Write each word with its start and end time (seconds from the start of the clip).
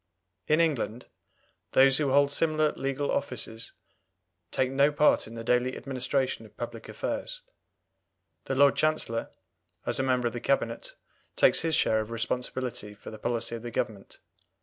In 0.47 0.59
England, 0.59 1.05
those 1.73 1.97
who 1.97 2.11
hold 2.11 2.31
similar 2.31 2.71
legal 2.71 3.11
offices 3.11 3.71
take 4.49 4.71
no 4.71 4.91
part 4.91 5.27
in 5.27 5.35
the 5.35 5.43
daily 5.43 5.77
administration 5.77 6.43
of 6.43 6.57
public 6.57 6.89
affairs. 6.89 7.43
The 8.45 8.55
Lord 8.55 8.75
Chancellor, 8.75 9.29
as 9.85 9.99
a 9.99 10.03
member 10.03 10.25
of 10.25 10.33
the 10.33 10.39
Cabinet, 10.39 10.95
takes 11.35 11.59
his 11.59 11.75
share 11.75 11.99
in 12.01 12.07
responsibility 12.07 12.95
for 12.95 13.11
the 13.11 13.19
policy 13.19 13.53
of 13.55 13.61
the 13.61 13.69
Government. 13.69 14.17